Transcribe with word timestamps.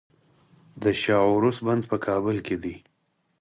د 0.83 0.83
شاه 1.01 1.25
و 1.27 1.31
عروس 1.37 1.57
بند 1.67 1.83
په 1.91 1.97
کابل 2.05 2.37
کې 2.45 2.55
دی 2.63 2.75